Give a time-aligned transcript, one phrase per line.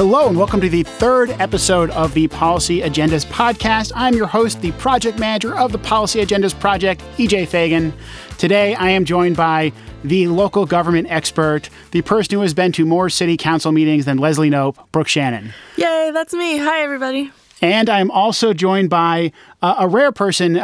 [0.00, 3.92] Hello, and welcome to the third episode of the Policy Agendas podcast.
[3.94, 7.92] I'm your host, the project manager of the Policy Agendas Project, EJ Fagan.
[8.38, 12.86] Today, I am joined by the local government expert, the person who has been to
[12.86, 15.52] more city council meetings than Leslie Knope, Brooke Shannon.
[15.76, 16.56] Yay, that's me.
[16.56, 17.30] Hi, everybody.
[17.60, 20.62] And I'm also joined by uh, a rare person uh,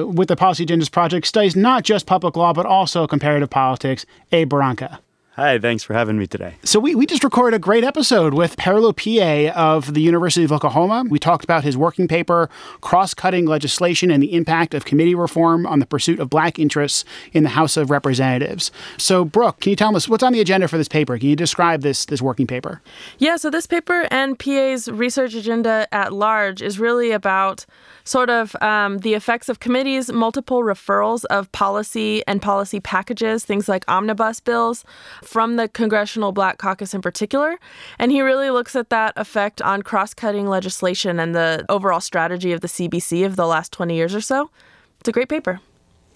[0.00, 4.06] uh, with the Policy Agendas Project, studies not just public law, but also comparative politics,
[4.32, 5.00] Abe Barranca.
[5.40, 6.56] Hi, thanks for having me today.
[6.64, 10.52] So, we, we just recorded a great episode with Periloux Peay of the University of
[10.52, 11.04] Oklahoma.
[11.08, 12.50] We talked about his working paper,
[12.82, 17.06] Cross Cutting Legislation and the Impact of Committee Reform on the Pursuit of Black Interests
[17.32, 18.70] in the House of Representatives.
[18.98, 21.16] So, Brooke, can you tell us what's on the agenda for this paper?
[21.16, 22.82] Can you describe this, this working paper?
[23.16, 27.64] Yeah, so this paper and Peay's research agenda at large is really about
[28.04, 33.70] sort of um, the effects of committees, multiple referrals of policy and policy packages, things
[33.70, 34.84] like omnibus bills,
[35.30, 37.56] from the Congressional Black Caucus in particular.
[38.00, 42.50] And he really looks at that effect on cross cutting legislation and the overall strategy
[42.52, 44.50] of the CBC of the last 20 years or so.
[44.98, 45.60] It's a great paper.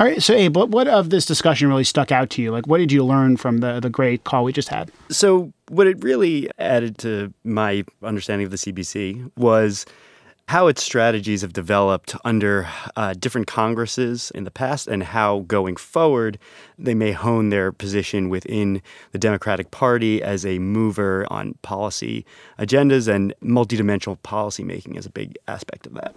[0.01, 2.51] All right, so Abe, what, what of this discussion really stuck out to you?
[2.51, 4.91] Like, what did you learn from the, the great call we just had?
[5.09, 9.87] So, what it really added to my understanding of the CBC was
[10.49, 15.77] how its strategies have developed under uh, different Congresses in the past and how going
[15.77, 16.39] forward
[16.79, 22.27] they may hone their position within the Democratic Party as a mover on policy
[22.59, 26.15] agendas and multidimensional policymaking is a big aspect of that.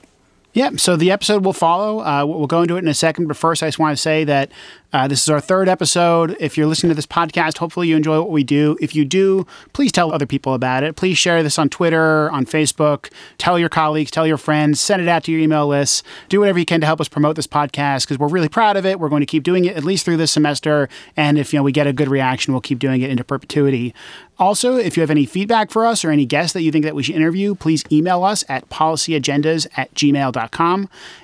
[0.57, 1.99] Yeah, so the episode will follow.
[1.99, 4.23] Uh, we'll go into it in a second, but first, I just want to say
[4.23, 4.51] that
[4.91, 6.35] uh, this is our third episode.
[6.39, 8.75] If you're listening to this podcast, hopefully you enjoy what we do.
[8.81, 10.95] If you do, please tell other people about it.
[10.95, 13.11] Please share this on Twitter, on Facebook.
[13.37, 16.01] Tell your colleagues, tell your friends, send it out to your email lists.
[16.27, 18.85] Do whatever you can to help us promote this podcast because we're really proud of
[18.85, 18.99] it.
[18.99, 21.63] We're going to keep doing it at least through this semester, and if you know
[21.63, 23.93] we get a good reaction, we'll keep doing it into perpetuity.
[24.39, 26.95] Also, if you have any feedback for us or any guests that you think that
[26.95, 30.46] we should interview, please email us at policyagendas at gmail.com.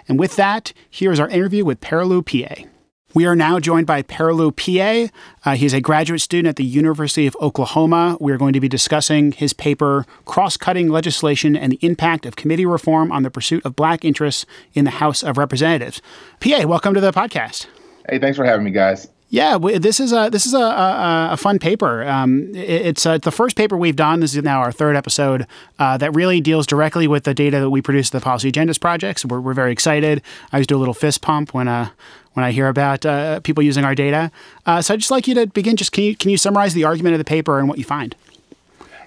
[0.07, 2.67] And with that, here's our interview with Periloux Peay.
[3.15, 5.11] We are now joined by Periloux Peay.
[5.45, 8.17] Uh, he's a graduate student at the University of Oklahoma.
[8.19, 12.35] We are going to be discussing his paper, Cross Cutting Legislation and the Impact of
[12.35, 16.01] Committee Reform on the Pursuit of Black Interests in the House of Representatives.
[16.39, 17.67] Peay, welcome to the podcast.
[18.09, 19.07] Hey, thanks for having me, guys.
[19.33, 22.07] Yeah, this is a this is a, a, a fun paper.
[22.07, 24.19] Um, it's uh, the first paper we've done.
[24.19, 25.47] This is now our third episode
[25.79, 28.79] uh, that really deals directly with the data that we produce at the Policy Agendas
[28.79, 29.21] Project.
[29.21, 30.21] So we're, we're very excited.
[30.51, 31.89] I always do a little fist pump when uh,
[32.33, 34.31] when I hear about uh, people using our data.
[34.67, 35.77] Uh, so I'd just like you to begin.
[35.77, 38.15] Just can you can you summarize the argument of the paper and what you find?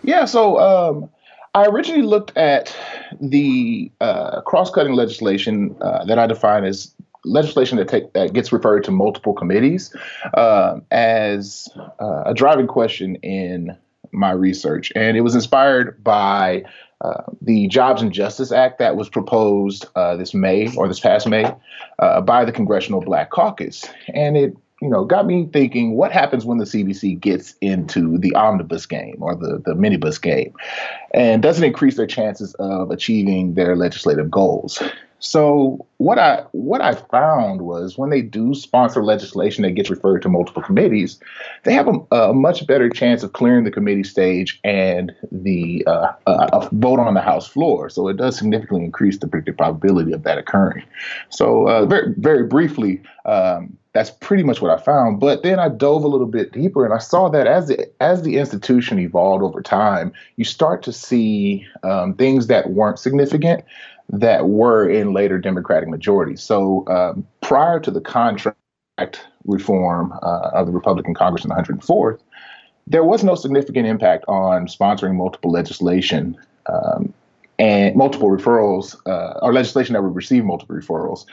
[0.03, 0.25] Yeah.
[0.25, 0.59] So.
[0.59, 1.09] Um,
[1.55, 2.77] I originally looked at
[3.19, 6.95] the uh, cross-cutting legislation that I define as
[7.27, 9.95] legislation that, take, that gets referred to multiple committees
[10.35, 11.69] uh, as
[12.01, 13.77] uh, a driving question in
[14.13, 14.93] my research.
[14.95, 16.65] And it was inspired by
[17.03, 21.29] uh, the Jobs and Justice Act that was proposed uh, this May or this past
[21.29, 21.53] May
[21.99, 23.85] uh, by the Congressional Black Caucus.
[24.15, 28.35] And it you know, got me thinking what happens when the CBC gets into the
[28.35, 30.53] omnibus game or the, the minibus game?
[31.15, 34.83] And doesn't increase their chances of achieving their legislative goals?
[35.19, 40.21] So what I what I found was when they do sponsor legislation that gets referred
[40.23, 41.19] to multiple committees,
[41.65, 46.13] they have a, a much better chance of clearing the committee stage and the uh,
[46.27, 47.89] uh, vote on the House floor.
[47.89, 50.85] So it does significantly increase the predicted probability of that occurring.
[51.31, 53.01] So uh, very very briefly.
[53.25, 55.21] Um, that's pretty much what I found.
[55.21, 58.23] But then I dove a little bit deeper and I saw that as the as
[58.23, 63.65] the institution evolved over time, you start to see um, things that weren't significant
[64.09, 66.43] that were in later Democratic majorities.
[66.43, 68.57] So um, prior to the contract
[69.45, 72.21] reform uh, of the Republican Congress in the 104th,
[72.87, 76.37] there was no significant impact on sponsoring multiple legislation
[76.67, 77.13] um,
[77.59, 81.27] and multiple referrals uh, or legislation that would receive multiple referrals.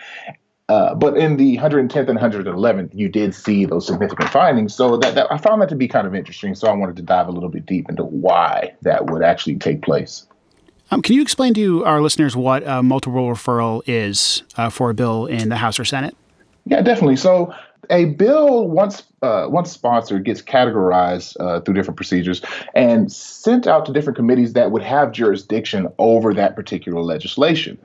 [0.69, 4.74] Uh, but in the 110th and 111th, you did see those significant findings.
[4.74, 6.56] So that, that I found that to be kind of interesting.
[6.56, 9.81] So I wanted to dive a little bit deep into why that would actually take
[9.81, 10.25] place.
[10.94, 14.94] Um, can you explain to our listeners what a multiple referral is uh, for a
[14.94, 16.16] bill in the House or Senate?
[16.68, 17.16] Yeah, definitely.
[17.16, 17.51] So
[17.90, 22.44] a bill once uh, once sponsored gets categorized uh, through different procedures
[22.75, 27.80] and sent out to different committees that would have jurisdiction over that particular legislation.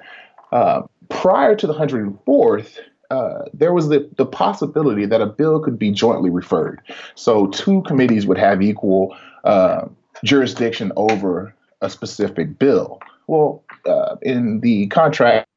[0.53, 2.79] Uh, prior to the 104th,
[3.11, 6.83] uh, there was the, the possibility that a bill could be jointly referred.
[7.15, 9.87] So two committees would have equal uh,
[10.25, 13.01] jurisdiction over a specific bill.
[13.27, 15.49] Well, uh, in the contract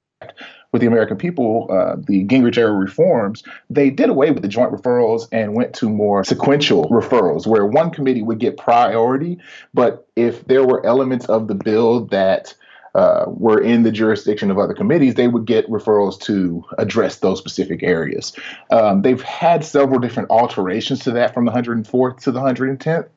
[0.72, 4.72] with the American people, uh, the Gingrich era reforms, they did away with the joint
[4.72, 9.38] referrals and went to more sequential referrals, where one committee would get priority.
[9.74, 12.54] But if there were elements of the bill that
[12.94, 17.40] uh, were in the jurisdiction of other committees, they would get referrals to address those
[17.40, 18.34] specific areas.
[18.70, 23.08] Um, they've had several different alterations to that from the 104th to the 110th.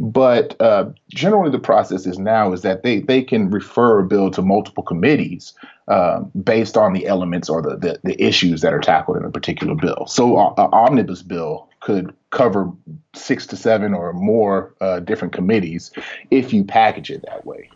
[0.00, 4.30] But uh, generally, the process is now is that they they can refer a bill
[4.30, 5.52] to multiple committees
[5.88, 9.30] um, based on the elements or the, the, the issues that are tackled in a
[9.30, 10.06] particular bill.
[10.06, 12.72] So, uh, an omnibus bill could cover
[13.14, 15.90] six to seven or more uh, different committees
[16.30, 17.68] if you package it that way.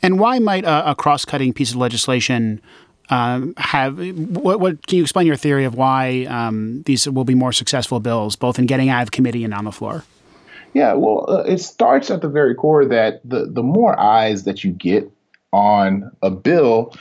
[0.00, 2.60] And why might a, a cross-cutting piece of legislation
[3.10, 7.34] um, have what, what, Can you explain your theory of why um, these will be
[7.34, 10.04] more successful bills, both in getting out of committee and on the floor?
[10.74, 14.64] Yeah, well, uh, it starts at the very core that the the more eyes that
[14.64, 15.10] you get
[15.52, 16.94] on a bill,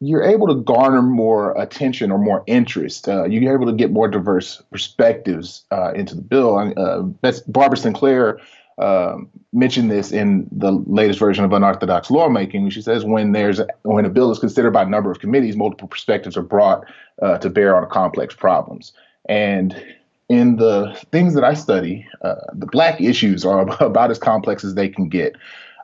[0.00, 3.08] you're able to garner more attention or more interest.
[3.08, 6.56] Uh, you're able to get more diverse perspectives uh, into the bill.
[6.76, 7.02] Uh,
[7.48, 8.40] Barbara Sinclair
[8.78, 12.70] um, mentioned this in the latest version of unorthodox lawmaking.
[12.70, 15.88] She says when there's when a bill is considered by a number of committees, multiple
[15.88, 16.84] perspectives are brought
[17.20, 18.92] uh, to bear on complex problems.
[19.28, 19.80] And
[20.28, 24.74] in the things that I study, uh, the black issues are about as complex as
[24.74, 25.36] they can get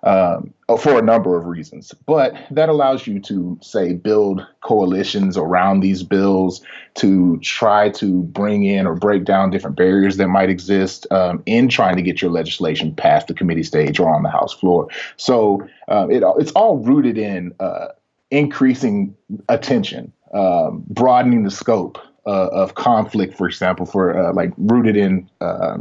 [0.03, 1.93] um, for a number of reasons.
[2.07, 6.65] But that allows you to, say, build coalitions around these bills
[6.97, 11.69] to try to bring in or break down different barriers that might exist um, in
[11.69, 14.89] trying to get your legislation past the committee stage or on the House floor.
[15.17, 17.89] So um, it, it's all rooted in uh,
[18.31, 19.17] increasing
[19.49, 25.29] attention, um, broadening the scope uh, of conflict, for example, for uh, like rooted in
[25.41, 25.79] uh,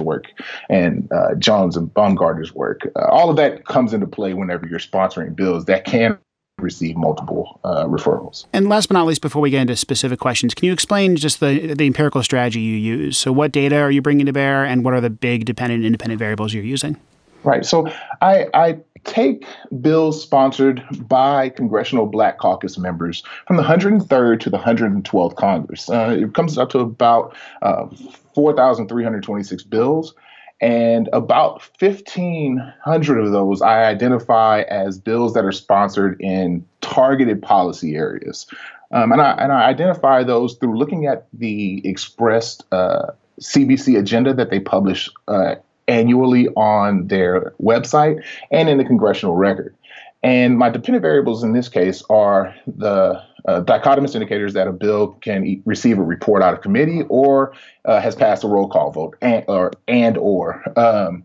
[0.00, 0.26] work
[0.68, 2.82] and uh, Jones and Baumgartner's work.
[2.94, 6.16] Uh, all of that comes into play whenever you're sponsoring bills that can
[6.58, 8.46] receive multiple uh, referrals.
[8.52, 11.40] And last but not least, before we get into specific questions, can you explain just
[11.40, 13.18] the the empirical strategy you use?
[13.18, 16.20] So, what data are you bringing to bear, and what are the big dependent independent
[16.20, 16.96] variables you're using?
[17.42, 17.64] Right.
[17.64, 17.88] So,
[18.20, 19.46] I, I take
[19.80, 25.88] bills sponsored by Congressional Black Caucus members from the 103rd to the 112th Congress.
[25.88, 27.86] Uh, it comes up to about uh,
[28.34, 30.14] 4,326 bills.
[30.62, 37.94] And about 1,500 of those I identify as bills that are sponsored in targeted policy
[37.94, 38.46] areas.
[38.90, 44.34] Um, and, I, and I identify those through looking at the expressed uh, CBC agenda
[44.34, 45.54] that they publish uh,
[45.90, 49.74] annually on their website and in the congressional record.
[50.22, 55.08] And my dependent variables in this case are the uh, dichotomous indicators that a bill
[55.22, 57.54] can e- receive a report out of committee or
[57.86, 61.24] uh, has passed a roll call vote and or and or um,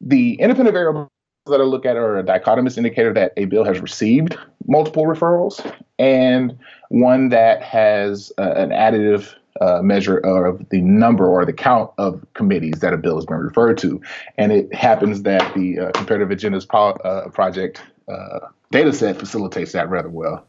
[0.00, 1.08] the independent variables
[1.46, 5.60] that I look at are a dichotomous indicator that a bill has received multiple referrals
[5.98, 6.58] and
[6.90, 12.24] one that has uh, an additive uh, measure of the number or the count of
[12.34, 14.00] committees that a bill has been referred to.
[14.36, 18.40] And it happens that the uh, Comparative Agendas uh, Project uh,
[18.70, 20.44] data set facilitates that rather well.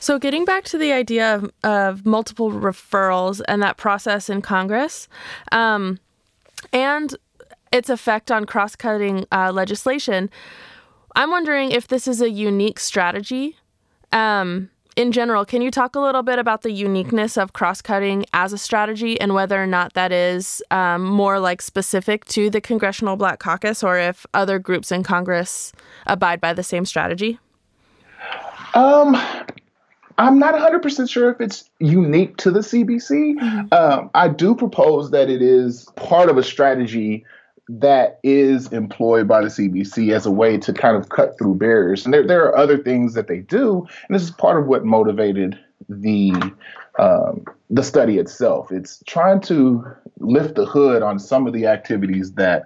[0.00, 5.08] So, getting back to the idea of, of multiple referrals and that process in Congress,
[5.50, 5.98] um,
[6.72, 7.16] and
[7.72, 10.30] its effect on cross cutting uh, legislation,
[11.16, 13.56] I'm wondering if this is a unique strategy.
[14.12, 18.26] Um, in general, can you talk a little bit about the uniqueness of cross cutting
[18.32, 22.60] as a strategy and whether or not that is um, more like specific to the
[22.60, 25.72] Congressional Black Caucus or if other groups in Congress
[26.08, 27.38] abide by the same strategy?
[28.74, 29.16] Um,
[30.18, 33.36] I'm not 100% sure if it's unique to the CBC.
[33.36, 33.72] Mm-hmm.
[33.72, 37.24] Um, I do propose that it is part of a strategy
[37.68, 42.04] that is employed by the CBC as a way to kind of cut through barriers.
[42.04, 44.84] And there, there are other things that they do, and this is part of what
[44.84, 45.58] motivated
[45.88, 46.32] the
[46.98, 48.72] um, the study itself.
[48.72, 49.86] It's trying to
[50.18, 52.64] lift the hood on some of the activities that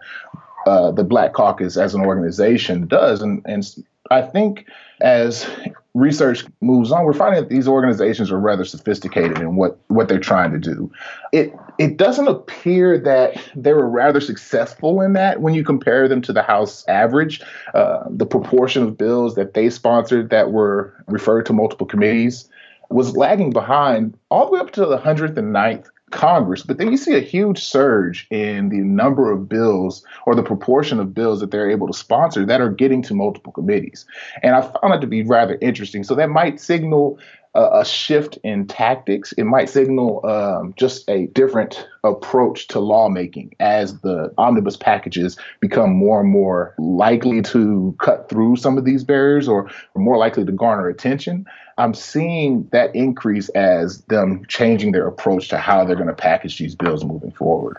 [0.66, 3.64] uh, the Black Caucus as an organization does, and and
[4.11, 4.66] I think
[5.00, 5.49] as
[5.94, 10.18] research moves on, we're finding that these organizations are rather sophisticated in what, what they're
[10.18, 10.90] trying to do.
[11.32, 16.22] It it doesn't appear that they were rather successful in that when you compare them
[16.22, 17.42] to the House average.
[17.75, 22.49] Uh, the proportion of bills that they sponsored that were referred to multiple committees
[22.88, 27.16] was lagging behind all the way up to the 109th Congress, but then you see
[27.16, 31.71] a huge surge in the number of bills or the proportion of bills that they're
[31.71, 34.07] able to sponsor that are getting to multiple committees.
[34.42, 36.04] And I found that to be rather interesting.
[36.04, 37.19] So that might signal
[37.54, 39.32] a, a shift in tactics.
[39.32, 45.90] It might signal um, just a different approach to lawmaking as the omnibus packages become
[45.90, 50.52] more and more likely to cut through some of these barriers or more likely to
[50.52, 51.44] garner attention.
[51.78, 56.59] I'm seeing that increase as them changing their approach to how they're going to package
[56.59, 57.78] these bills moving forward.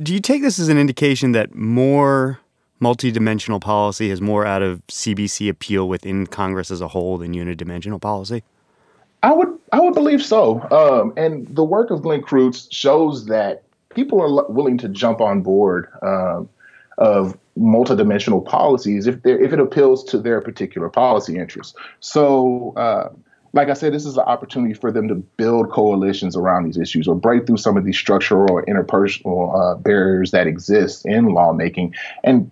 [0.00, 2.38] Do you take this as an indication that more
[2.80, 8.00] multidimensional policy has more out of CBC appeal within Congress as a whole than unidimensional
[8.00, 8.44] policy?
[9.22, 10.60] I would I would believe so.
[10.70, 15.42] Um, and the work of Glen Krutz shows that people are willing to jump on
[15.42, 16.48] board um,
[16.98, 21.76] of multidimensional policies if if it appeals to their particular policy interests.
[22.00, 22.72] So.
[22.76, 23.10] Uh,
[23.54, 27.08] like I said, this is an opportunity for them to build coalitions around these issues
[27.08, 31.94] or break through some of these structural or interpersonal uh, barriers that exist in lawmaking
[32.22, 32.50] and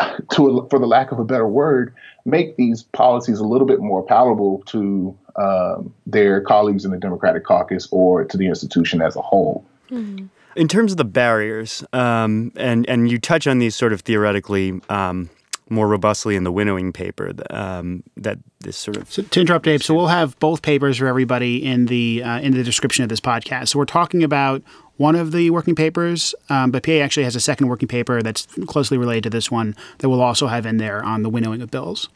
[0.32, 4.02] to for the lack of a better word, make these policies a little bit more
[4.02, 9.22] palatable to um, their colleagues in the Democratic caucus or to the institution as a
[9.22, 9.64] whole.
[9.90, 10.26] Mm-hmm.
[10.56, 14.80] In terms of the barriers, um, and and you touch on these sort of theoretically
[14.88, 15.30] um,
[15.70, 19.10] more robustly in the winnowing paper um, that this sort of.
[19.10, 22.52] So to interrupt, Dave, so we'll have both papers for everybody in the uh, in
[22.52, 23.68] the description of this podcast.
[23.68, 24.62] So we're talking about
[24.96, 28.46] one of the working papers, um, but Peay actually has a second working paper that's
[28.66, 31.70] closely related to this one that we'll also have in there on the winnowing of
[31.70, 32.08] bills.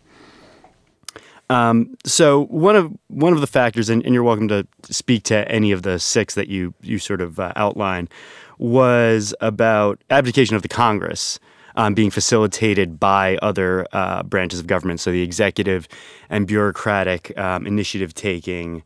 [1.51, 5.47] Um, so one of one of the factors, and, and, you're welcome to speak to
[5.51, 8.09] any of the six that you you sort of uh, outline,
[8.59, 11.39] was about abdication of the Congress
[11.77, 15.01] um, being facilitated by other uh, branches of government.
[15.01, 15.89] So the executive
[16.31, 18.83] and bureaucratic um, initiative taking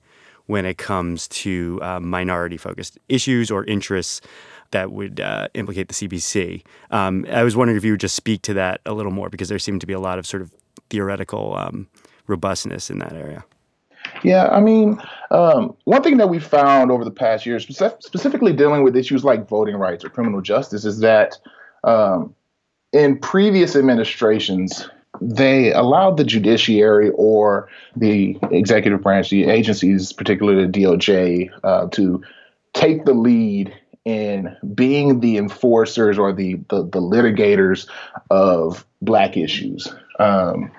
[0.46, 4.22] when it comes to uh, minority focused issues or interests
[4.70, 6.62] that would uh, implicate the CBC.
[6.90, 9.48] Um, I was wondering if you would just speak to that a little more because
[9.48, 10.52] there seemed to be a lot of sort of
[10.90, 11.86] theoretical um,
[12.28, 13.44] robustness in that area.
[14.22, 18.82] Yeah, I mean, um, one thing that we found over the past year, specifically dealing
[18.82, 21.36] with issues like voting rights or criminal justice, is that
[21.84, 22.34] um,
[22.92, 24.88] in previous administrations,
[25.20, 32.22] they allowed the judiciary or the executive branch, the agencies, particularly the DOJ, uh, to
[32.72, 37.88] take the lead in being the enforcers or the the, the litigators
[38.30, 39.92] of black issues.
[40.18, 40.70] Um,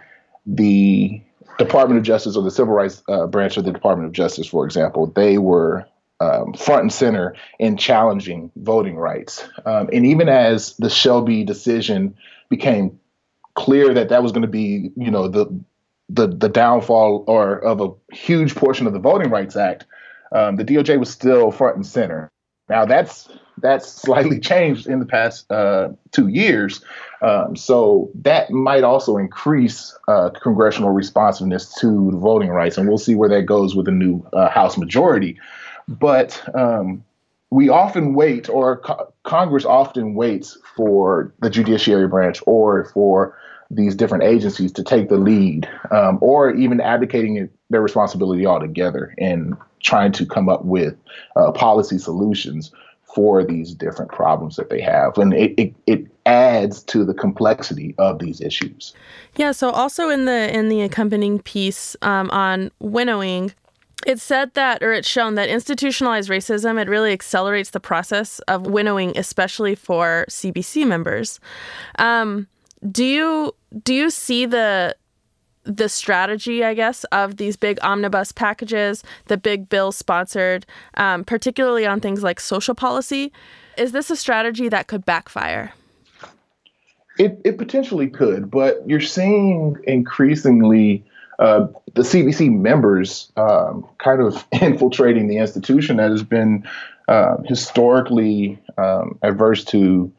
[0.46, 1.22] the
[1.60, 4.66] Department of Justice or the Civil Rights uh, branch of the Department of Justice, for
[4.66, 5.86] example, they were
[6.20, 9.48] um, front and center in challenging voting rights.
[9.66, 12.16] Um, and even as the Shelby decision
[12.50, 13.00] became
[13.54, 15.46] clear that that was going to be, you know, the
[16.10, 19.86] the the downfall or of a huge portion of the Voting Rights Act,
[20.32, 22.32] um, the DOJ was still front and center.
[22.68, 23.30] Now that's
[23.62, 26.82] that's slightly changed in the past uh, two years,
[27.22, 32.98] um, so that might also increase uh, congressional responsiveness to the voting rights, and we'll
[32.98, 35.38] see where that goes with the new uh, House majority.
[35.88, 37.04] But um,
[37.50, 43.38] we often wait, or co- Congress often waits for the judiciary branch or for
[43.72, 49.56] these different agencies to take the lead, um, or even abdicating their responsibility altogether and
[49.84, 50.96] trying to come up with
[51.36, 52.72] uh, policy solutions
[53.14, 55.18] for these different problems that they have.
[55.18, 58.94] And it, it, it adds to the complexity of these issues.
[59.36, 59.52] Yeah.
[59.52, 63.54] So also in the in the accompanying piece um, on winnowing,
[64.06, 68.68] it said that, or it's shown that institutionalized racism, it really accelerates the process of
[68.68, 71.40] winnowing, especially for CBC members.
[71.98, 72.48] Um,
[72.92, 74.96] do you do you see the
[75.64, 81.86] the strategy, I guess, of these big omnibus packages, the big bills sponsored, um, particularly
[81.86, 83.32] on things like social policy?
[83.78, 85.74] Is this a strategy that could backfire?
[87.18, 91.04] It, it potentially could, but you're seeing increasingly
[91.40, 96.68] uh, the CBC members um, kind of infiltrating the institution that has been
[97.08, 100.12] uh, historically um, adverse to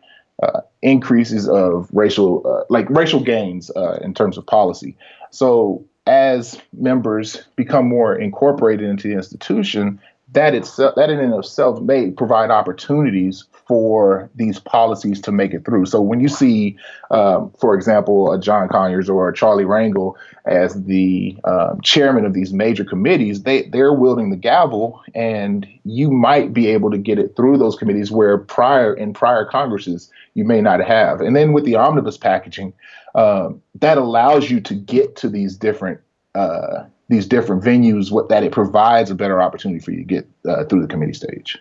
[0.42, 4.97] uh, increases of racial, uh, like racial gains uh, in terms of policy.
[5.30, 10.00] So as members become more incorporated into the institution,
[10.32, 15.54] that itself, that in and of itself may provide opportunities for these policies to make
[15.54, 15.86] it through.
[15.86, 16.76] So when you see,
[17.12, 22.34] um, for example, a John Conyers or a Charlie Rangel as the um, chairman of
[22.34, 27.20] these major committees, they they're wielding the gavel, and you might be able to get
[27.20, 31.20] it through those committees where prior in prior Congresses you may not have.
[31.20, 32.72] And then with the omnibus packaging,
[33.14, 36.00] um, that allows you to get to these different.
[36.34, 40.28] Uh, these different venues, what that it provides a better opportunity for you to get
[40.48, 41.58] uh, through the committee stage.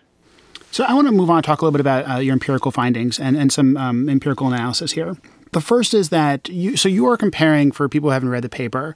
[0.72, 2.72] So I want to move on and talk a little bit about uh, your empirical
[2.72, 5.18] findings and, and some um, empirical analysis here.
[5.52, 8.50] The first is that you, so you are comparing, for people who haven't read the
[8.50, 8.96] paper,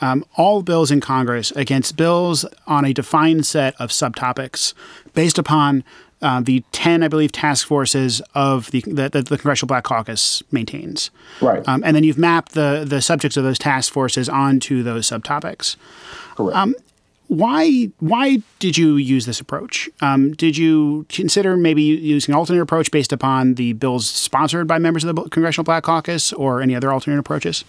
[0.00, 4.72] um, all bills in Congress against bills on a defined set of subtopics
[5.12, 5.84] based upon
[6.22, 10.42] uh, the 10, I believe, task forces of the that the, the, Congressional Black Caucus
[10.50, 11.10] maintains.
[11.40, 11.66] Right.
[11.66, 15.76] Um, and then you've mapped the, the subjects of those task forces onto those subtopics.
[16.34, 16.56] Correct.
[16.56, 16.74] Um,
[17.30, 19.88] why why did you use this approach?
[20.00, 24.80] Um, did you consider maybe using an alternate approach based upon the bills sponsored by
[24.80, 27.64] members of the Congressional Black Caucus or any other alternate approaches?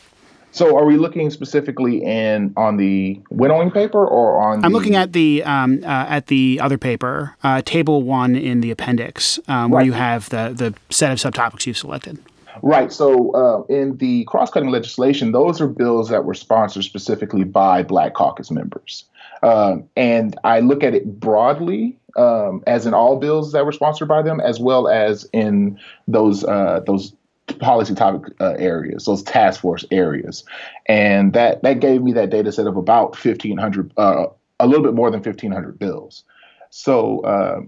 [0.52, 4.66] So, are we looking specifically in on the winnowing paper or on?
[4.66, 8.72] I'm looking at the um, uh, at the other paper, uh, table one in the
[8.72, 12.18] appendix, um, where you have the the set of subtopics you've selected.
[12.64, 12.92] Right.
[12.92, 18.14] So, uh, in the cross-cutting legislation, those are bills that were sponsored specifically by Black
[18.14, 19.06] Caucus members.
[19.44, 24.08] Um, and I look at it broadly, um, as in all bills that were sponsored
[24.08, 27.14] by them, as well as in those uh, those
[27.60, 30.44] policy topic uh, areas, those task force areas,
[30.86, 34.26] and that that gave me that data set of about fifteen hundred, uh,
[34.60, 36.24] a little bit more than fifteen hundred bills.
[36.70, 37.62] So uh,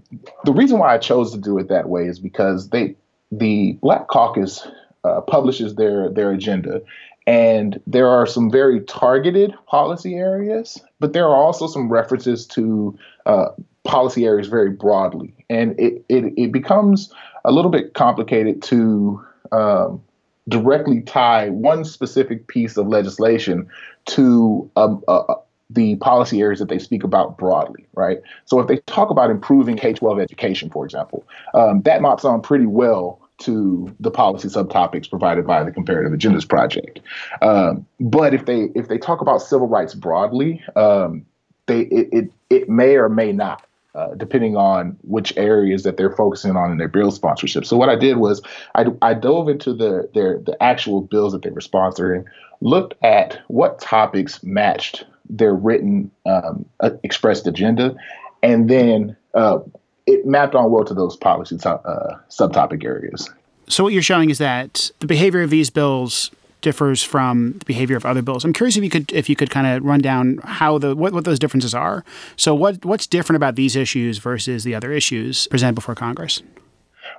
[0.44, 2.96] the reason why I chose to do it that way is because they
[3.30, 4.66] the Black Caucus
[5.04, 6.80] uh, publishes their their agenda
[7.26, 12.98] and there are some very targeted policy areas, but there are also some references to
[13.24, 13.46] uh,
[13.84, 15.34] policy areas very broadly.
[15.48, 17.12] And it, it, it, becomes
[17.44, 20.02] a little bit complicated to um,
[20.48, 23.68] directly tie one specific piece of legislation
[24.06, 25.34] to um, uh,
[25.70, 28.18] the policy areas that they speak about broadly, right?
[28.44, 32.42] So if they talk about improving K 12 education, for example, um, that maps on
[32.42, 37.00] pretty well to the policy subtopics provided by the Comparative Agendas Project.
[37.42, 41.26] Um, but if they if they talk about civil rights broadly, um,
[41.66, 43.64] they it, it, it may or may not.
[43.96, 47.64] Uh, depending on which areas that they're focusing on in their bill sponsorship.
[47.64, 48.42] So what I did was
[48.74, 52.24] I, I dove into the their the actual bills that they were sponsoring,
[52.60, 57.94] looked at what topics matched their written um, uh, expressed agenda,
[58.42, 59.60] and then uh,
[60.06, 63.30] it mapped on well to those policy uh, subtopic areas.
[63.68, 66.30] So what you're showing is that the behavior of these bills
[66.64, 68.42] differs from the behavior of other bills.
[68.42, 71.12] I'm curious if you could if you could kind of run down how the what,
[71.12, 72.04] what those differences are.
[72.36, 76.42] So what what's different about these issues versus the other issues presented before Congress?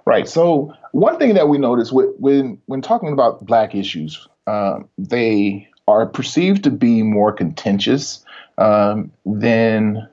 [0.05, 0.27] Right.
[0.27, 6.07] So one thing that we notice when when talking about black issues, uh, they are
[6.07, 8.25] perceived to be more contentious
[8.57, 10.07] um, than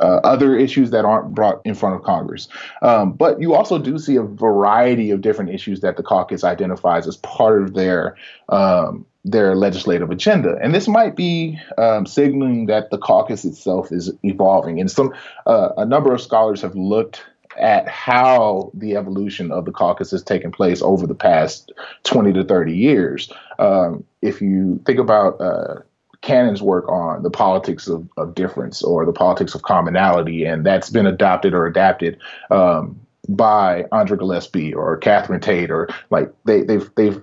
[0.00, 2.48] uh, other issues that aren't brought in front of Congress.
[2.82, 7.06] Um, but you also do see a variety of different issues that the caucus identifies
[7.06, 8.16] as part of their
[8.48, 14.10] um, their legislative agenda, and this might be um, signaling that the caucus itself is
[14.22, 14.80] evolving.
[14.80, 15.12] And some
[15.46, 17.24] uh, a number of scholars have looked
[17.58, 21.72] at how the evolution of the caucus has taken place over the past
[22.04, 23.30] 20 to 30 years.
[23.58, 25.80] Um, if you think about uh,
[26.20, 30.90] Canon's work on the politics of, of difference or the politics of commonality, and that's
[30.90, 32.18] been adopted or adapted
[32.50, 37.22] um, by Andra Gillespie or Katherine Tate, or like they, they've they've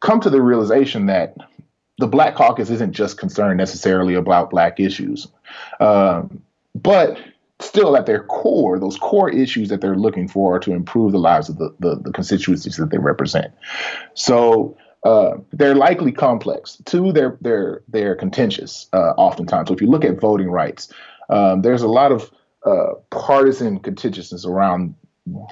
[0.00, 1.36] come to the realization that
[1.98, 5.28] the Black Caucus isn't just concerned necessarily about Black issues,
[5.80, 6.42] um,
[6.74, 7.18] but
[7.60, 11.48] still at their core, those core issues that they're looking for to improve the lives
[11.48, 13.52] of the, the, the constituencies that they represent.
[14.14, 14.76] So
[15.06, 16.82] uh, they're likely complex.
[16.84, 19.68] Two, they're they're they're contentious uh, oftentimes.
[19.68, 20.92] So if you look at voting rights,
[21.30, 22.30] um, there's a lot of
[22.64, 24.96] uh, partisan contentiousness around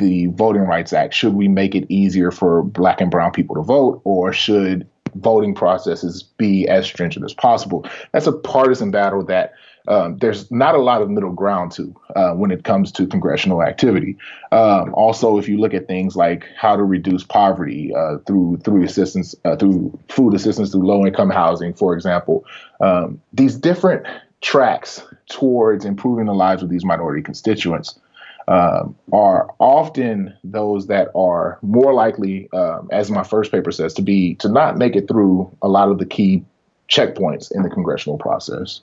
[0.00, 1.14] the Voting Rights Act.
[1.14, 5.54] Should we make it easier for Black and Brown people to vote, or should voting
[5.54, 7.86] processes be as stringent as possible?
[8.12, 9.52] That's a partisan battle that
[9.86, 13.62] um, there's not a lot of middle ground to uh, when it comes to congressional
[13.62, 14.16] activity.
[14.50, 18.84] Um, also, if you look at things like how to reduce poverty uh, through through
[18.84, 22.44] assistance, uh, through food assistance, through low income housing, for example,
[22.80, 24.06] um, these different
[24.40, 27.98] tracks towards improving the lives of these minority constituents.
[28.46, 34.02] Um, are often those that are more likely, um, as my first paper says, to
[34.02, 36.44] be to not make it through a lot of the key
[36.90, 38.82] checkpoints in the congressional process.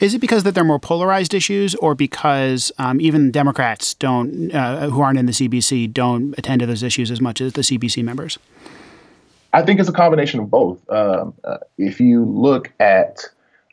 [0.00, 4.90] Is it because that they're more polarized issues, or because um, even Democrats don't, uh,
[4.90, 8.04] who aren't in the CBC, don't attend to those issues as much as the CBC
[8.04, 8.38] members?
[9.52, 10.88] I think it's a combination of both.
[10.88, 13.24] Um, uh, if you look at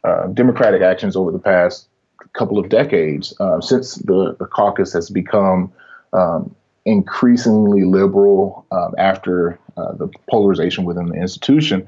[0.03, 1.87] uh, Democratic actions over the past
[2.33, 5.71] couple of decades, uh, since the, the, caucus has become
[6.13, 11.87] um, increasingly liberal um, after uh, the polarization within the institution,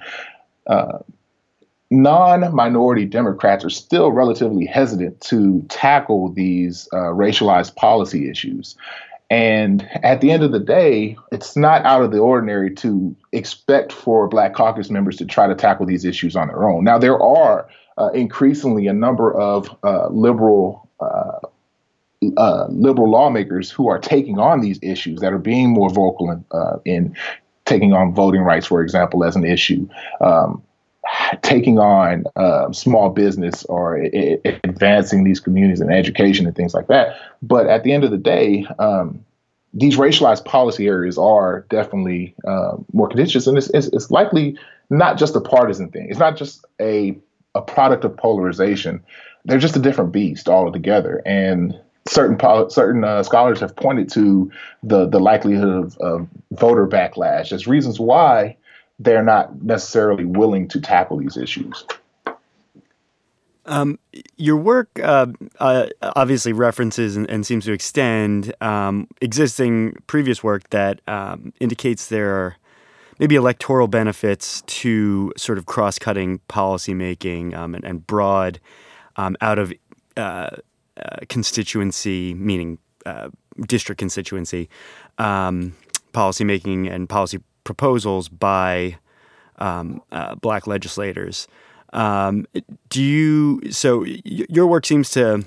[0.67, 0.99] uh,
[1.89, 8.75] non minority Democrats are still relatively hesitant to tackle these uh, racialized policy issues.
[9.29, 13.91] And at the end of the day, it's not out of the ordinary to expect
[13.91, 16.85] for Black caucus members to try to tackle these issues on their own.
[16.85, 21.39] Now, there are uh, increasingly a number of uh, liberal uh,
[22.37, 26.43] uh, liberal lawmakers who are taking on these issues that are being more vocal in,
[26.51, 27.15] uh, in
[27.65, 29.87] taking on voting rights, for example, as an issue.
[30.19, 30.63] Um,
[31.41, 36.87] taking on uh, small business or I- advancing these communities in education and things like
[36.87, 37.15] that.
[37.41, 39.23] But at the end of the day, um,
[39.73, 44.57] these racialized policy areas are definitely uh, more contentious, and it's, it's, it's, likely
[44.89, 46.07] not just a partisan thing.
[46.09, 47.17] It's not just a
[47.53, 49.03] a product of polarization.
[49.45, 54.51] They're just a different beast altogether, and certain certain uh, scholars have pointed to
[54.83, 58.55] the the likelihood of, of voter backlash as reasons why
[58.99, 61.85] they're not necessarily willing to tackle these issues.
[63.65, 63.99] Um,
[64.37, 65.27] your work uh,
[65.59, 72.07] uh, obviously references and, and, seems to extend um, existing previous work that um, indicates
[72.07, 72.55] there are
[73.19, 78.61] maybe electoral benefits to sort of cross-cutting policymaking um, and, and, broad
[79.17, 79.73] um, out of
[80.15, 80.49] uh,
[80.97, 83.29] uh, constituency, meaning uh,
[83.67, 84.69] district constituency,
[85.17, 85.75] um,
[86.13, 88.97] policymaking and policy proposals by
[89.57, 91.47] um, uh, black legislators.
[91.91, 92.47] Um,
[92.89, 93.61] do you?
[93.71, 95.45] So y- your work seems to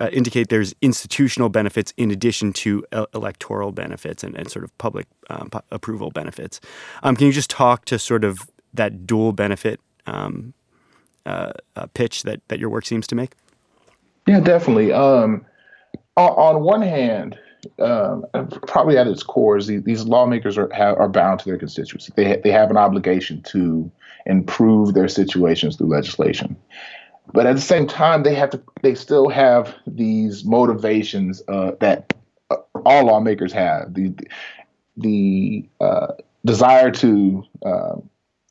[0.00, 5.06] uh, indicate there's institutional benefits in addition to electoral benefits and, and, sort of public
[5.28, 6.60] um, approval benefits.
[7.02, 10.52] Um, can you just talk to sort of that dual benefit um,
[11.26, 13.34] uh, uh, pitch that that your work seems to make?
[14.26, 14.92] Yeah, definitely.
[14.92, 15.46] Um,
[16.16, 17.38] on, on one hand,
[17.78, 18.24] um,
[18.66, 22.12] probably at its core is these, these lawmakers are are bound to their constituency.
[22.16, 23.90] They ha- they have an obligation to
[24.26, 26.56] improve their situations through legislation,
[27.32, 32.14] but at the same time, they have to they still have these motivations uh, that
[32.50, 34.14] uh, all lawmakers have the
[34.96, 36.08] the uh,
[36.44, 37.96] desire to uh,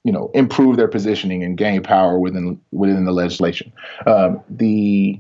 [0.04, 3.72] you know improve their positioning and gain power within within the legislation.
[4.06, 5.19] Um, the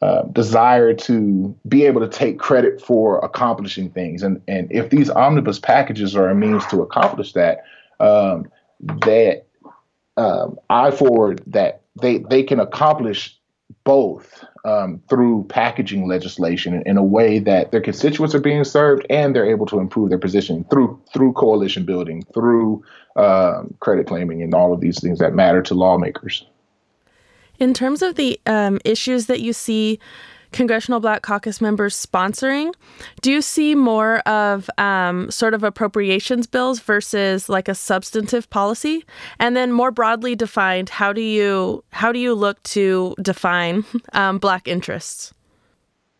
[0.00, 4.22] uh, desire to be able to take credit for accomplishing things.
[4.22, 7.64] And, and if these omnibus packages are a means to accomplish that,
[7.98, 8.46] um,
[8.80, 9.46] that
[10.16, 13.38] um, I forward that they, they can accomplish
[13.84, 19.34] both um, through packaging legislation in, a way that their constituents are being served and
[19.34, 22.84] they're able to improve their position through through coalition building, through
[23.16, 26.44] um, credit claiming, and all of these things that matter to lawmakers.
[27.58, 29.98] In terms of the um, issues that you see
[30.52, 32.72] Congressional Black Caucus members sponsoring,
[33.20, 39.04] do you see more of um, sort of appropriations bills versus like a substantive policy?
[39.38, 44.38] And then more broadly defined, how do you how do you look to define um,
[44.38, 45.34] Black interests?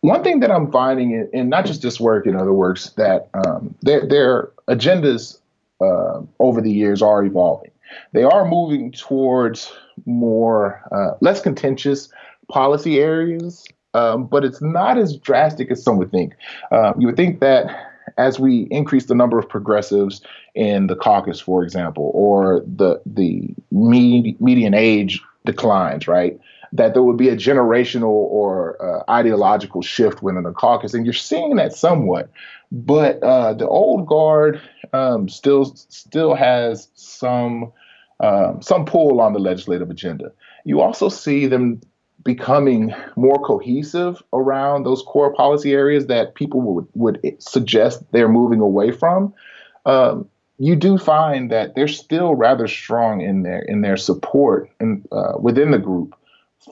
[0.01, 3.29] One thing that I'm finding, in, in not just this work, in other works, that
[3.35, 5.38] um, their, their agendas
[5.81, 7.70] uh, over the years are evolving.
[8.12, 9.72] They are moving towards
[10.07, 12.09] more uh, less contentious
[12.48, 16.35] policy areas, um, but it's not as drastic as some would think.
[16.70, 20.22] Uh, you would think that as we increase the number of progressives
[20.55, 26.38] in the caucus, for example, or the the med- median age declines, right?
[26.72, 31.14] That there would be a generational or uh, ideological shift within the caucus, and you're
[31.14, 32.31] seeing that somewhat.
[32.70, 34.61] But uh, the old guard
[34.92, 37.72] um, still still has some
[38.20, 40.33] um, some pull on the legislative agenda.
[40.64, 41.81] You also see them
[42.24, 48.61] becoming more cohesive around those core policy areas that people would, would suggest they're moving
[48.61, 49.33] away from.
[49.87, 55.07] Um, you do find that they're still rather strong in their in their support and
[55.12, 56.16] uh, within the group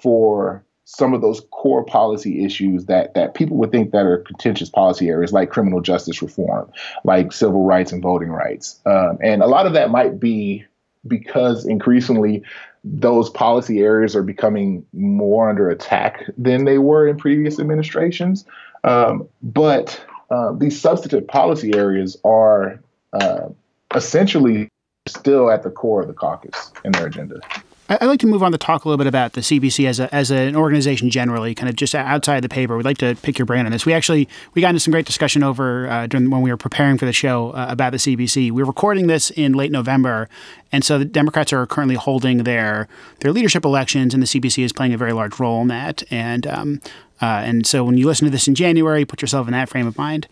[0.02, 4.70] for some of those core policy issues that that people would think that are contentious
[4.70, 6.70] policy areas like criminal justice reform,
[7.04, 10.64] like civil rights and voting rights, um, and a lot of that might be
[11.06, 12.42] because increasingly
[12.84, 18.44] those policy areas are becoming more under attack than they were in previous administrations.
[18.84, 22.80] Um, but uh, these substantive policy areas are
[23.12, 23.48] uh,
[23.94, 24.68] essentially
[25.08, 27.40] still at the core of the caucus in their agenda.
[27.88, 30.12] I'd like to move on to talk a little bit about the CBC as a,
[30.12, 32.76] as an organization generally, kind of just outside the paper.
[32.76, 33.86] We'd like to pick your brain on this.
[33.86, 36.98] We actually we got into some great discussion over uh, during when we were preparing
[36.98, 38.50] for the show uh, about the CBC.
[38.50, 40.28] We are recording this in late November,
[40.72, 42.88] and so the Democrats are currently holding their
[43.20, 46.02] their leadership elections, and the CBC is playing a very large role in that.
[46.10, 46.80] And um,
[47.22, 49.86] uh, and so when you listen to this in January, put yourself in that frame
[49.86, 50.26] of mind.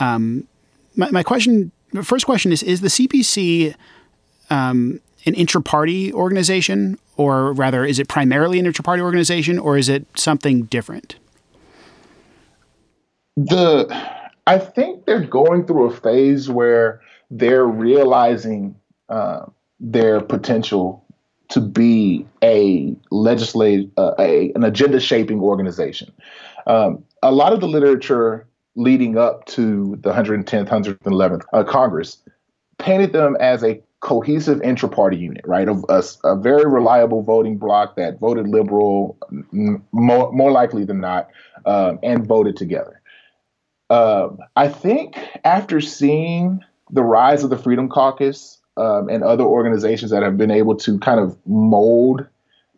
[0.00, 0.48] Um,
[0.96, 1.70] my, my question,
[2.02, 3.76] first question is: Is the CBC
[4.50, 10.06] um, an intra-party organization, or rather, is it primarily an intra-party organization, or is it
[10.16, 11.16] something different?
[13.36, 13.86] The
[14.46, 18.74] I think they're going through a phase where they're realizing
[19.10, 19.44] uh,
[19.78, 21.04] their potential
[21.50, 26.10] to be a legislative, uh, a, an agenda shaping organization.
[26.66, 32.18] Um, a lot of the literature leading up to the 110th, 111th uh, Congress
[32.78, 35.68] painted them as a cohesive intra-party unit, right?
[35.68, 39.18] A, a, a very reliable voting bloc that voted liberal
[39.92, 41.28] more, more likely than not,
[41.66, 43.00] um, and voted together.
[43.90, 50.10] Um, I think after seeing the rise of the Freedom Caucus um, and other organizations
[50.10, 52.26] that have been able to kind of mold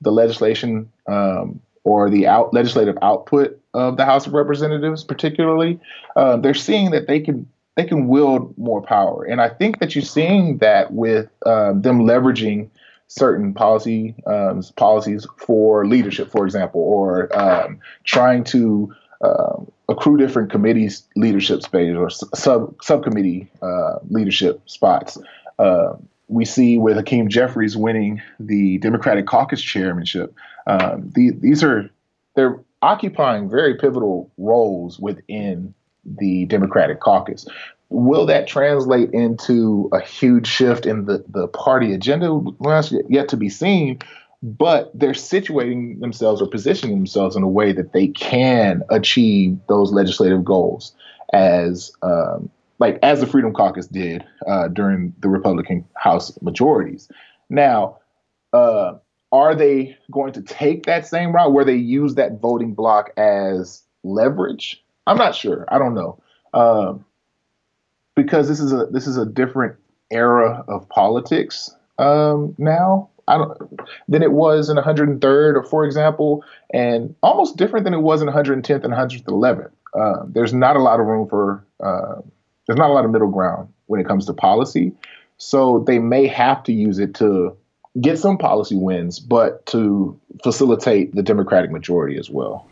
[0.01, 5.79] the legislation um, or the out, legislative output of the House of Representatives, particularly,
[6.17, 9.25] uh, they're seeing that they can they can wield more power.
[9.25, 12.69] And I think that you're seeing that with um, them leveraging
[13.07, 19.57] certain policy um, policies for leadership, for example, or um, trying to uh,
[19.89, 25.19] accrue different committees leadership space or sub subcommittee uh, leadership spots.
[25.59, 25.95] Uh,
[26.29, 30.33] we see with Hakeem Jeffries winning the Democratic Caucus chairmanship.
[30.67, 31.91] Um, the, these are
[32.37, 37.47] they're occupying very pivotal roles within the Democratic caucus.
[37.89, 42.33] Will that translate into a huge shift in the, the party agenda?
[42.35, 43.99] Well, that's yet to be seen.
[44.43, 49.93] But they're situating themselves or positioning themselves in a way that they can achieve those
[49.93, 50.95] legislative goals
[51.35, 57.09] as um, like as the Freedom Caucus did uh, during the Republican House majorities.
[57.51, 57.99] Now,
[58.53, 58.95] uh,
[59.31, 63.83] are they going to take that same route where they use that voting block as
[64.03, 64.83] leverage?
[65.11, 65.67] I'm not sure.
[65.69, 66.23] I don't know.
[66.55, 67.05] Um,
[68.15, 69.77] because this is a this is a different
[70.11, 73.11] era of politics um, now.
[73.27, 78.03] I don't than it was in 103rd, or for example, and almost different than it
[78.03, 79.71] was in 110th and 111th.
[79.99, 82.21] Uh, there's not a lot of room for uh,
[82.69, 84.93] there's not a lot of middle ground when it comes to policy,
[85.39, 87.57] so they may have to use it to
[88.01, 92.69] get some policy wins, but to facilitate the Democratic majority as well.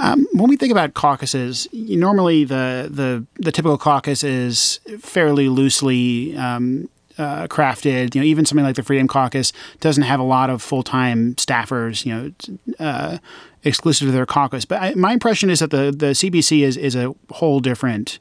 [0.00, 6.36] Um, when we think about caucuses, normally the, the the typical caucus is fairly loosely
[6.36, 8.14] um, uh, crafted.
[8.14, 11.34] You know, even something like the Freedom Caucus doesn't have a lot of full time
[11.34, 12.06] staffers.
[12.06, 13.18] You know, uh,
[13.64, 14.64] exclusive to their caucus.
[14.64, 18.18] But I, my impression is that the the CBC is is a whole different.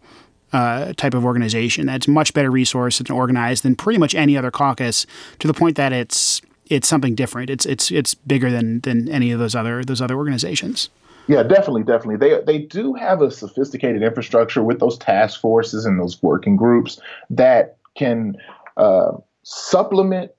[0.52, 4.50] Uh, type of organization that's much better resourced and organized than pretty much any other
[4.50, 5.06] caucus,
[5.38, 7.52] to the point that it's it's something different.
[7.52, 10.90] It's it's it's bigger than than any of those other those other organizations.
[11.30, 12.18] Yeah, definitely, definitely.
[12.18, 17.00] They they do have a sophisticated infrastructure with those task forces and those working groups
[17.30, 18.36] that can
[18.78, 19.12] uh,
[19.44, 20.32] supplement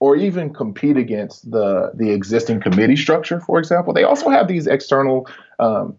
[0.00, 3.40] or even compete against the the existing committee structure.
[3.40, 5.26] For example, they also have these external
[5.60, 5.96] um,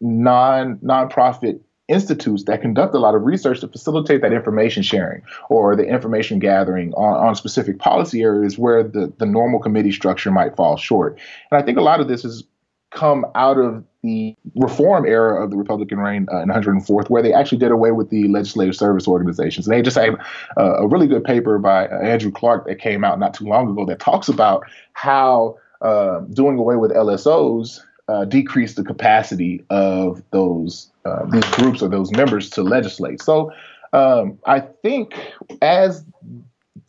[0.00, 5.74] non nonprofit institutes that conduct a lot of research to facilitate that information sharing or
[5.74, 10.54] the information gathering on, on specific policy areas where the, the normal committee structure might
[10.54, 11.18] fall short.
[11.50, 12.44] And I think a lot of this is
[12.90, 17.32] come out of the reform era of the Republican reign uh, in 104th, where they
[17.32, 19.66] actually did away with the legislative service organizations.
[19.66, 20.14] And they just had
[20.56, 23.70] uh, a really good paper by uh, Andrew Clarke that came out not too long
[23.70, 30.22] ago that talks about how uh, doing away with LSOs uh, decreased the capacity of
[30.30, 33.22] those uh, these groups or those members to legislate.
[33.22, 33.52] So
[33.92, 35.14] um, I think
[35.62, 36.04] as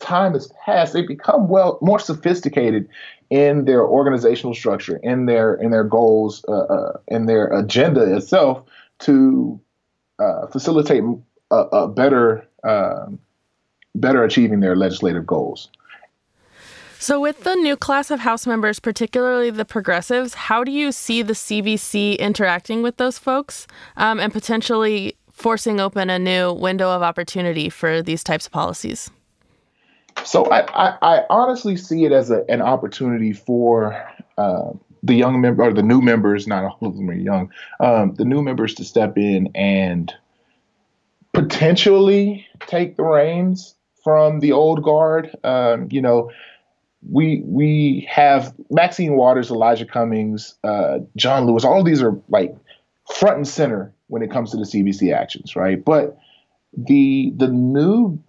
[0.02, 2.88] time has passed, they become well more sophisticated
[3.30, 8.62] in their organizational structure, in their in their goals, uh, uh, in their agenda itself,
[9.00, 9.58] to
[10.18, 11.02] uh, facilitate
[11.50, 13.18] a, a better um,
[13.94, 15.68] better achieving their legislative goals.
[16.98, 21.22] So, with the new class of House members, particularly the progressives, how do you see
[21.22, 27.02] the CBC interacting with those folks um, and potentially forcing open a new window of
[27.02, 29.10] opportunity for these types of policies?
[30.24, 34.00] So I, I, I, honestly see it as a, an opportunity for
[34.38, 34.70] uh,
[35.02, 38.24] the young member or the new members, not all of them are young, um, the
[38.24, 40.12] new members to step in and
[41.32, 45.34] potentially take the reins from the old guard.
[45.44, 46.30] Um, you know,
[47.08, 51.64] we we have Maxine Waters, Elijah Cummings, uh, John Lewis.
[51.64, 52.54] All of these are like
[53.12, 55.84] front and center when it comes to the CBC actions, right?
[55.84, 56.16] But
[56.76, 58.22] the the new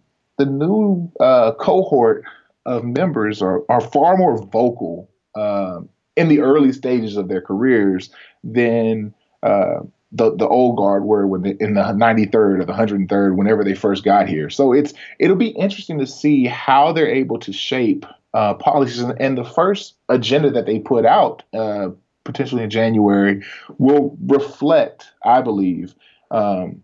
[0.44, 2.24] the new uh, cohort
[2.66, 8.10] of members are, are far more vocal um, in the early stages of their careers
[8.44, 9.80] than uh,
[10.12, 13.74] the the old guard were when they, in the 93rd or the 103rd whenever they
[13.74, 14.50] first got here.
[14.50, 19.20] So it's it'll be interesting to see how they're able to shape uh, policies and,
[19.22, 21.90] and, the first agenda that they put out uh,
[22.24, 23.44] potentially in January
[23.78, 25.94] will reflect, I believe,
[26.32, 26.83] um,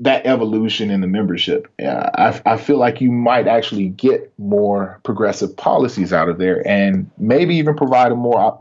[0.00, 1.68] that evolution in the membership.
[1.82, 6.66] Uh, I, I feel like you might actually get more progressive policies out of there,
[6.66, 8.58] and maybe even provide a more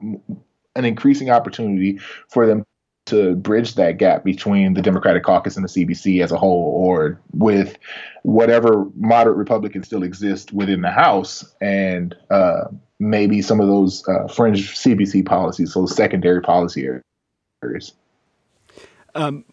[0.76, 2.66] an increasing opportunity for them
[3.06, 7.20] to bridge that gap between the Democratic caucus and the CBC as a whole, or
[7.34, 7.78] with
[8.24, 12.64] whatever moderate Republicans still exist within the House, and uh,
[13.00, 16.88] maybe some of those uh, fringe CBC policies, those secondary policy
[17.64, 17.94] areas.
[19.14, 19.46] Um,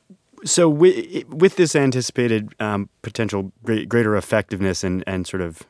[0.45, 5.63] so with, with this anticipated um, potential greater effectiveness and, and sort of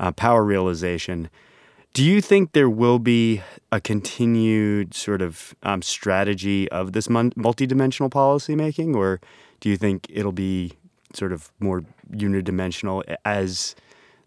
[0.00, 1.28] uh, power realization,
[1.94, 7.32] do you think there will be a continued sort of um, strategy of this mon-
[7.32, 9.20] multidimensional policymaking, or
[9.60, 10.74] do you think it'll be
[11.14, 13.74] sort of more unidimensional as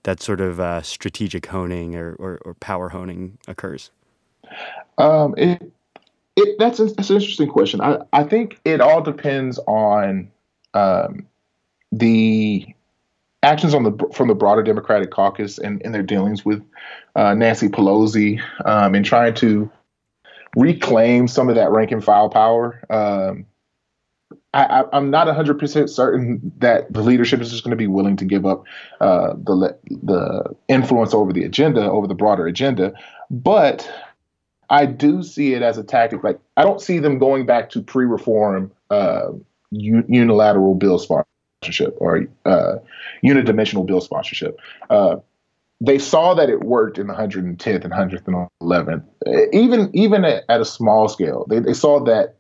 [0.04, 3.92] that sort of uh, strategic honing or, or, or, power honing occurs?
[4.98, 5.72] Um, it,
[6.36, 7.82] it, that's, a, that's an interesting question.
[7.82, 10.32] I, I think it all depends on
[10.74, 11.28] um,
[11.92, 12.66] the
[13.44, 16.64] actions on the from the broader Democratic caucus and, and their dealings with
[17.16, 19.72] uh, Nancy Pelosi um, and trying to
[20.56, 22.84] reclaim some of that rank and file power.
[22.90, 23.46] Um,
[24.54, 28.26] I, am not 100% certain that the leadership is just going to be willing to
[28.26, 28.66] give up
[29.00, 32.94] uh, the the influence over the agenda, over the broader agenda.
[33.30, 33.90] But
[34.72, 36.24] I do see it as a tactic.
[36.24, 39.32] Like I don't see them going back to pre-reform uh,
[39.70, 42.76] unilateral bill sponsorship or uh,
[43.24, 44.60] unidimensional bill sponsorship.
[44.90, 45.18] Uh,
[45.82, 49.04] they saw that it worked in the 110th and 111th,
[49.54, 51.46] even even at, a small scale.
[51.50, 52.38] They, they saw that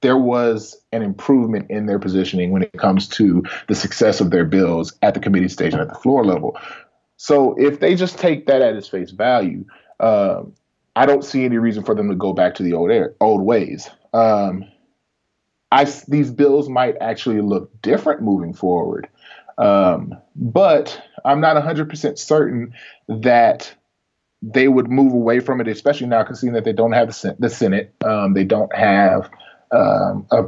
[0.00, 4.44] there was an improvement in their positioning when it comes to the success of their
[4.44, 6.56] bills at the committee stage and at the floor level.
[7.16, 9.64] So if they just take that at its face value,
[10.00, 10.54] um,
[10.96, 13.42] I don't see any reason for them to go back to the old air, old
[13.42, 13.90] ways.
[14.12, 14.64] Um,
[15.72, 19.08] I these bills might actually look different moving forward,
[19.58, 22.74] um, but I'm not 100% certain
[23.08, 23.74] that
[24.40, 27.94] they would move away from it, especially now considering that they don't have the, Senate,
[28.04, 29.30] um, they don't have
[29.72, 30.44] um, a,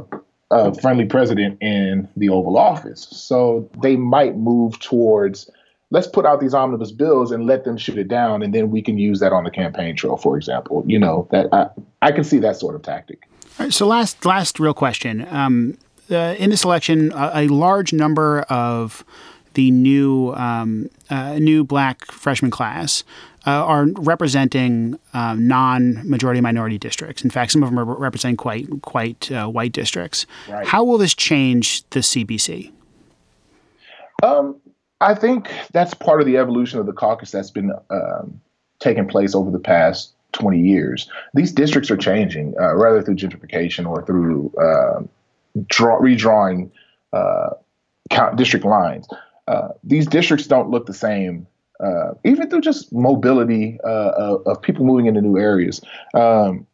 [0.51, 5.49] a friendly president in the Oval Office, so they might move towards
[5.91, 8.81] let's put out these omnibus bills and let them shoot it down, and then we
[8.81, 10.83] can use that on the campaign trail, for example.
[10.85, 11.67] You know that I,
[12.01, 13.27] I can see that sort of tactic.
[13.59, 15.27] All right so last last real question.
[15.29, 15.77] Um,
[16.09, 19.03] uh, in this election, a, a, large number of
[19.55, 23.03] the new um, uh, new black freshman class
[23.45, 27.23] uh, are representing um, non-majority minority districts.
[27.23, 30.25] In fact, some of them are representing quite quite uh, white districts.
[30.47, 30.65] Right.
[30.67, 32.71] How will this change the CBC?
[34.23, 34.59] Um,
[34.99, 38.41] I think that's part of the evolution of the caucus that's been um,
[38.79, 41.09] taking place over the past 20 years.
[41.33, 45.01] These districts are changing, uh, rather through gentrification or through uh,
[45.67, 46.71] draw, redrawing
[47.13, 47.49] uh,
[48.35, 49.07] district lines.
[49.47, 51.47] Uh, these districts don't look the same,
[51.79, 55.79] uh, even through just mobility uh, of, of, people moving into new areas.
[56.13, 56.67] Um,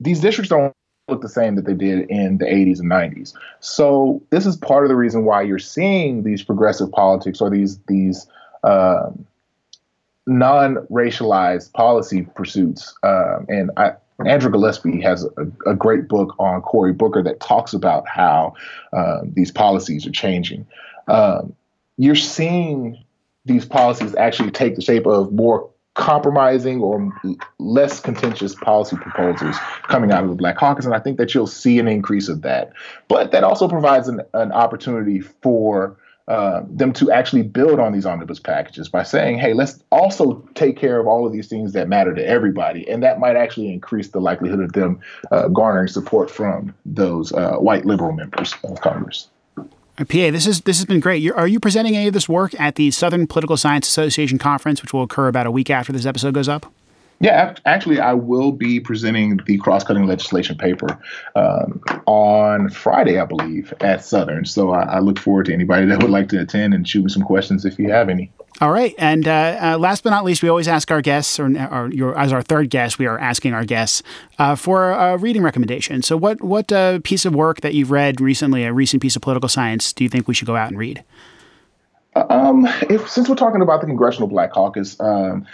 [0.00, 0.74] these districts don't
[1.10, 3.34] look the same that they did in the 80s and 90s.
[3.60, 7.78] So this is part of the reason why you're seeing these progressive politics or these
[7.88, 8.26] these
[8.62, 9.26] um,
[10.26, 12.94] non-racialized policy pursuits.
[13.02, 13.92] Um, and I,
[14.26, 18.54] Andra Gillespie has a, a, great book on Cory Booker that talks about how
[18.92, 20.66] um, these policies are changing.
[21.08, 21.54] Um,
[21.96, 23.02] you're seeing
[23.46, 27.12] these policies actually take the shape of more compromising or
[27.58, 30.86] less contentious policy proposals coming out of the Black Caucus.
[30.86, 32.72] And I think that you'll see an increase of that.
[33.06, 38.06] But that also provides an, an opportunity for uh, them to actually build on these
[38.06, 41.88] omnibus packages by saying, hey, let's also take care of all of these things that
[41.88, 42.88] matter to everybody.
[42.88, 47.56] And that might actually increase the likelihood of them uh, garnering support from those uh,
[47.56, 49.28] white liberal members of Congress.
[50.00, 51.22] Uh, Peay, this is this has been great.
[51.22, 54.80] You're, are you presenting any of this work at the Southern Political Science Association conference,
[54.80, 56.72] which will occur about a week after this episode goes up?
[57.22, 60.98] Yeah, actually, I will be presenting the cross-cutting legislation paper
[61.34, 64.46] um, on Friday, I believe, at Southern.
[64.46, 67.10] So I, I, look forward to anybody that would like to attend and shoot me
[67.10, 68.32] some questions if you have any.
[68.62, 71.46] All right, and uh, uh, last but not least, we always ask our guests, or,
[71.46, 74.02] or your, as our third guest, we are asking our guests
[74.38, 76.02] uh, for a reading recommendation.
[76.02, 79.22] So, what what uh, piece of work that you've read recently, a recent piece of
[79.22, 81.04] political science, do you think we should go out and read?
[82.14, 85.46] Uh, um, if since we're talking about the Congressional Black Caucus, um,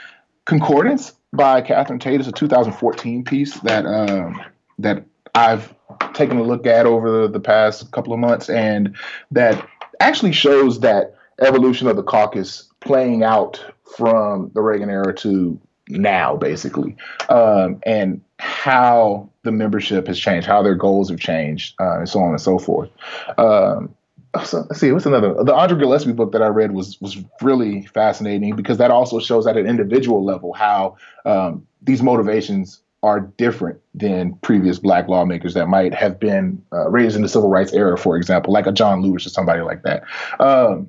[0.46, 4.40] Concordance by Katherine Tate is a 2014 piece that um,
[4.78, 5.74] that I've
[6.14, 8.96] taken a look at over the, past couple of months, and
[9.30, 9.66] that
[10.00, 13.64] actually shows that evolution of the caucus playing out
[13.96, 16.96] from the Reagan era to now, basically,
[17.28, 22.20] um, and how the membership has changed, how their goals have changed, uh, and so
[22.20, 22.90] on and so forth.
[23.38, 23.94] Um,
[24.36, 25.34] let's see, what's another?
[25.42, 29.46] The Andra Gillespie book that I read was was really fascinating because that also shows
[29.46, 35.68] at an individual level how um, these motivations are different than previous black lawmakers that
[35.68, 39.00] might have been uh, raised in the civil rights era, for example, like a John
[39.00, 40.02] Lewis or somebody like that.
[40.40, 40.88] Um,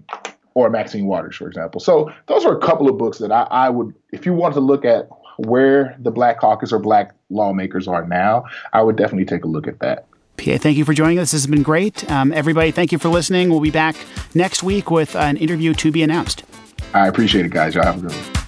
[0.55, 1.79] or Maxine Waters, for example.
[1.79, 4.59] So those are a couple of books that I, I would, if you want to
[4.59, 9.43] look at where the Black Caucus or Black lawmakers are now, I would definitely take
[9.43, 10.06] a look at that.
[10.37, 11.31] Peay, thank you for joining us.
[11.31, 12.09] This has been great.
[12.11, 13.49] Um, everybody, thank you for listening.
[13.49, 13.95] We'll be back
[14.35, 16.43] next week with an interview to be announced.
[16.93, 17.75] I appreciate it, guys.
[17.75, 18.46] Y'all have a good one.